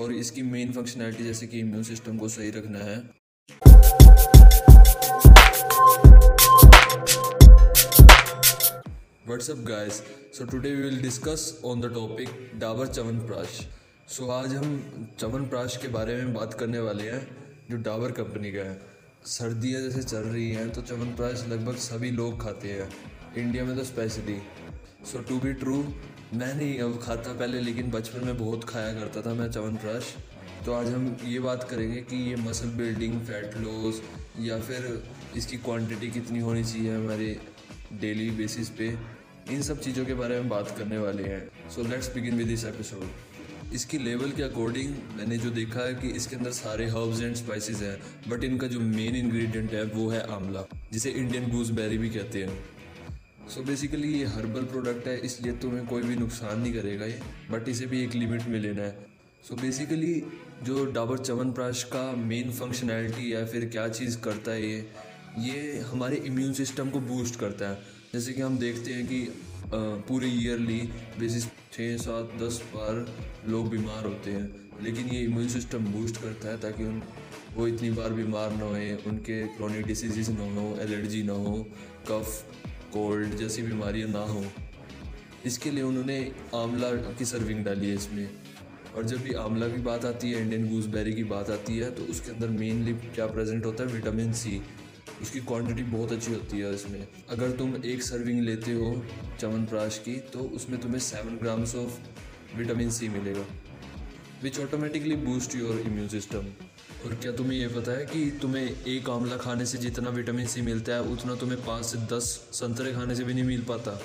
[0.00, 2.96] और इसकी main functionality जैसे कि इम्यून सिस्टम को सही रखना है।
[9.26, 10.02] What's up guys
[10.34, 12.28] so today we will discuss on the topic
[12.60, 13.60] Dabur chyawanprash
[14.08, 14.76] सो आज हम
[15.18, 17.26] च्यवनप्राश के बारे में बात करने वाले हैं,
[17.70, 18.80] जो डाबर कंपनी का है।
[19.26, 22.88] सर्दियाँ जैसे चल रही हैं तो च्यवनप्राश लगभग सभी लोग खाते हैं।
[23.36, 24.38] इंडिया में तो specially
[25.12, 25.82] so to be true
[26.34, 30.14] मैं नहीं अब खाता पहले, लेकिन बचपन में बहुत खाया करता था मैं च्यवनप्राश
[30.66, 34.00] तो आज हम ये बात करेंगे कि ये मसल बिल्डिंग, फैट लॉस,
[34.40, 35.02] या फिर
[35.36, 37.28] इसकी क्वांटिटी कितनी होनी चाहिए हमारे
[38.00, 38.88] डेली बेसिस पे,
[39.50, 42.64] इन सब चीज़ों के बारे में बात करने वाले हैं। So let's begin with this
[42.64, 47.34] episode इसकी लेवल के अकॉर्डिंग मैंने जो देखा है कि इसके अंदर सारे हर्ब्स एंड
[47.36, 52.10] स्पाइसेस हैं बट इनका जो मेन इंग्रेडिएंट है वो है आंवला, जिसे इंडियन गूसबेरी भी
[52.10, 52.64] कहते हैं।
[53.48, 57.68] सो बेसिकली ये हर्बल प्रोडक्ट है, इसलिए तुम्हें कोई भी नुकसान नहीं करेगा ये बट
[57.68, 59.06] इसे भी एक लिमिट में लेना है।
[59.44, 60.14] सो so बेसिकली
[60.64, 64.86] जो डाबर च्यवनप्राश का मेन फंक्शनैलिटी या फिर क्या चीज़ करता है ये
[65.40, 67.78] ये हमारे इम्यून सिस्टम को बूस्ट करता है।
[68.12, 69.26] जैसे कि हम देखते हैं कि
[70.08, 70.80] पूरे ईयरली
[71.18, 73.06] बेसिस छः, सात, दस बार
[73.48, 74.46] लोग बीमार होते हैं,
[74.82, 77.02] लेकिन ये इम्यून सिस्टम बूस्ट करता है ताकि उन,
[77.56, 81.56] वो इतनी बार बीमार ना होए, उनके क्रोनिक डिसीज़ ना हो एलर्जी ना हो
[82.10, 84.44] कफ कोल्ड जैसी बीमारियाँ ना हो।
[85.46, 86.18] इसके लिए उन्होंने
[86.54, 88.28] आंवला की सर्विंग डाली है इसमें।
[88.96, 92.02] और जब भी आंवला की बात आती है इंडियन गूसबेरी की बात आती है तो
[92.10, 93.92] उसके अंदर मेनली क्या प्रेजेंट होता है?
[93.92, 94.60] विटामिन सी
[95.22, 98.90] उसकी क्वांटिटी बहुत अच्छी होती है इसमें। अगर तुम एक सर्विंग लेते हो
[99.40, 103.44] च्यवनप्राश की तो उसमें तुम्हें seven grams of vitamin C मिलेगा
[104.42, 106.46] which automatically boost your immune system
[107.04, 110.62] और क्या तुम्हें यह पता है कि तुम्हें एक आंवला खाने से जितना विटामिन सी
[110.62, 113.98] मिलता है, उतना तुम्हें पाँच से दस संतरे खाने से भी नहीं मिल पाता।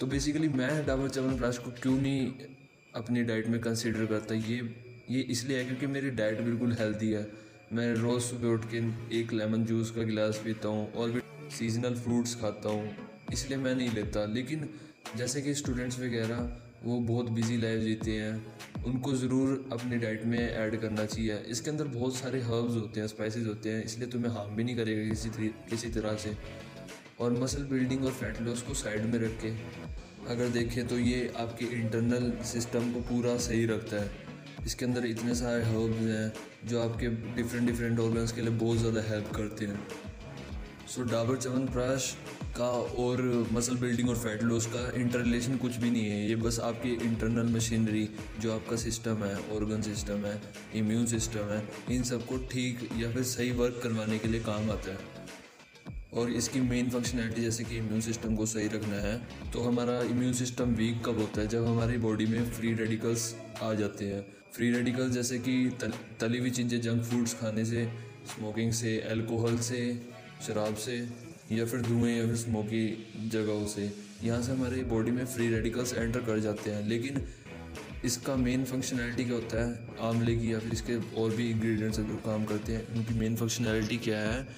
[0.00, 2.30] तो बेसिकली मैं डाबर चवन च्यवनप्राश को क्यों नहीं
[2.94, 4.34] अपनी डाइट में कंसिडर करता?
[4.34, 4.60] ये
[5.10, 7.26] ये इसलिए है क्योंकि मेरी डाइट बिल्कुल हेल्दी है।
[7.72, 8.78] मैं रोज़ सुबह उठ के
[9.20, 12.94] एक लेमन जूस का गिलास पीता हूँ और भी सीजनल फ्रूट्स खाता हूँ,
[13.32, 14.68] इसलिए मैं नहीं लेता। लेकिन
[15.16, 16.38] जैसे कि स्टूडेंट्स वगैरह
[16.84, 21.70] वो बहुत बिज़ी लाइफ जीते हैं। उनको ज़रूर अपनी डाइट में ऐड करना चाहिए। इसके
[21.70, 25.08] अंदर बहुत सारे हर्ब्स होते हैं स्पाइसेस होते हैं, इसलिए तुम्हें हार्म भी नहीं करेगा
[25.08, 26.36] किसी किसी तरह से।
[27.20, 29.50] और मसल बिल्डिंग और फैट लॉस को साइड में रख के,
[30.32, 34.26] अगर देखें तो ये आपके इंटरनल सिस्टम को पूरा सही रखता है।
[34.66, 36.32] इसके अंदर इतने सारे हर्ब्स हैं,
[36.64, 39.80] जो आपके डिफरेंट डिफरेंट ऑर्गन्स के लिए बहुत ज़्यादा हेल्प करते हैं।
[40.88, 42.14] सो डाबर च्यवनप्राश
[42.58, 42.68] का
[43.02, 46.58] और मसल बिल्डिंग और फैट लॉस का इंटर रिलेशन कुछ भी नहीं है। ये बस
[46.60, 48.08] आपकी इंटरनल मशीनरी
[48.40, 50.40] जो आपका सिस्टम है ऑर्गन सिस्टम है
[50.76, 54.92] इम्यून सिस्टम है इन सबको ठीक या फिर सही वर्क करवाने के लिए काम आता
[54.92, 55.16] है।
[56.14, 59.16] और इसकी मेन फंक्शनैलिटी जैसे कि इम्यून सिस्टम को सही रखना है
[59.52, 61.46] तो हमारा इम्यून सिस्टम वीक कब होता है?
[61.48, 66.38] जब हमारी बॉडी में फ्री रेडिकल्स आ जाते हैं। फ्री रेडिकल्स जैसे कि तल, तली
[66.38, 67.84] हुई चीज़ें जंक फूड्स खाने से
[68.28, 69.80] स्मोकिंग से अल्कोहल से
[70.46, 70.96] शराब से
[71.52, 73.92] या फिर धुएँ या फिर स्मोकी जगहों से।
[74.24, 77.22] यहाँ से हमारी बॉडी में फ्री रेडिकल्स एंटर कर जाते हैं। लेकिन
[78.04, 79.88] इसका मेन फंक्शनैलिटी क्या होता है?
[80.00, 83.96] आमले की या फिर इसके और भी इंग्रेडिएंट्स जो काम करते हैं, उनकी मेन फंक्शनैलिटी
[83.96, 84.48] क्या है?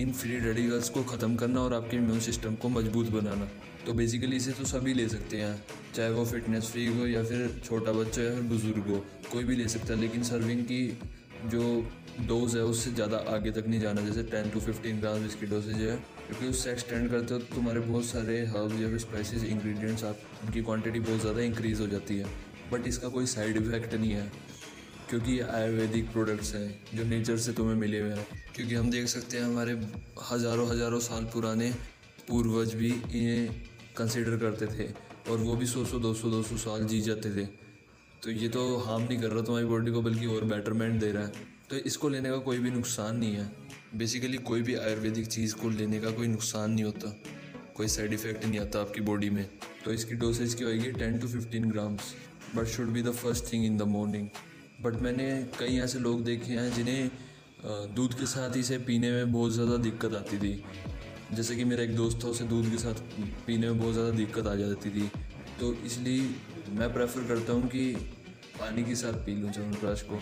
[0.00, 3.48] इन फ्री रेडिकल्स को ख़त्म करना और आपके इम्यून सिस्टम को मज़बूत बनाना।
[3.86, 5.64] तो बेसिकली इसे तो सभी ले सकते हैं।
[5.94, 9.56] चाहे वो फिटनेस फ्री हो या फिर छोटा बच्चा या फिर बुज़ुर्ग हो, कोई भी
[9.56, 10.98] ले सकता है। लेकिन सर्विंग की
[11.46, 11.62] जो
[12.20, 15.76] डोज है, उससे ज़्यादा आगे तक नहीं जाना। जैसे टेन टू फिफ्टीन ग्राम इसकी डोजेज
[15.76, 15.96] है,
[16.26, 20.18] क्योंकि उससे एक्सटेंड करते हो तो तुम्हारे बहुत सारे हर्ब या फिर स्पाइसेस इंग्रेडिएंट्स आप,
[20.44, 22.26] उनकी क्वांटिटी बहुत ज़्यादा इंक्रीज़ हो जाती है।
[22.72, 24.30] बट इसका कोई साइड इफ़ेक्ट नहीं है,
[25.10, 29.06] क्योंकि ये आयुर्वेदिक प्रोडक्ट्स हैं, जो नेचर से तुम्हें मिले हुए हैं। क्योंकि हम देख
[29.08, 29.72] सकते हैं, हमारे
[30.30, 31.72] हज़ारों हज़ारों साल पुराने
[32.28, 33.62] पूर्वज भी इन्हें
[33.96, 34.88] कंसिडर करते थे,
[35.30, 37.48] और वो भी सौ सौ, दो सौ दो सौ साल जी जाते थे।
[38.22, 41.24] तो ये तो हार्म नहीं कर रहा तुम्हारी बॉडी को, बल्कि और बेटरमेंट दे रहा
[41.24, 41.32] है।
[41.70, 43.50] तो इसको लेने का कोई भी नुकसान नहीं है।
[43.96, 47.14] बेसिकली कोई भी आयुर्वेदिक चीज़ को लेने का कोई नुकसान नहीं होता।
[47.76, 49.44] कोई साइड इफ़ेक्ट नहीं आता आपकी बॉडी में।
[49.84, 52.14] तो इसकी डोसेज की होगी ten to fifteen grams
[52.56, 54.28] but should be the first thing in the morning
[54.82, 57.10] but मैंने कई ऐसे लोग देखे हैं जिन्हें
[57.94, 60.62] दूध के साथ ही से पीने में बहुत ज़्यादा दिक्कत आती थी।
[61.32, 63.02] जैसे कि मेरा एक दोस्त था, उसे दूध के साथ
[63.46, 65.10] पीने में बहुत ज़्यादा दिक्कत आ जाती थी।
[65.60, 66.28] तो इसलिए
[66.70, 67.92] मैं प्रेफर करता हूँ कि
[68.58, 70.18] पानी के साथ पी लूँ च्यवनप्राश को,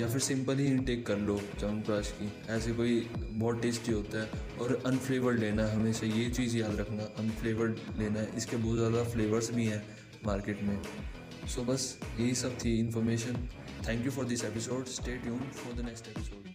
[0.00, 4.56] या फिर सिंपल ही इनटेक कर लो च्यवनप्राश की। ऐसे कोई बहुत टेस्टी होता है
[4.60, 9.04] और अनफ्लेवर्ड लेना है, हमेशा ये चीज़ याद रखना अनफ्लेवर्ड लेना है। इसके बहुत ज़्यादा
[9.04, 9.82] फ्लेवर्स भी हैं
[10.26, 13.48] मार्केट में। सो so बस यही सब थी information
[13.88, 16.47] thank you for this episode Stay tuned for the next episode.